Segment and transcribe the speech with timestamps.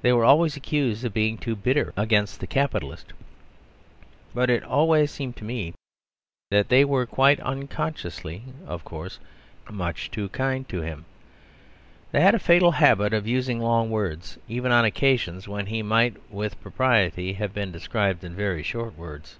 [0.00, 3.12] They were always accused of being too bitter against the capitalist.
[4.34, 5.74] But it always seemed to me
[6.50, 9.18] that they were (quite unconsciously, of course)
[9.68, 11.04] much too kind to him.
[12.10, 16.16] They had a fatal habit of using long words, even on occasions when he might
[16.30, 19.36] with propriety have been described in very short words.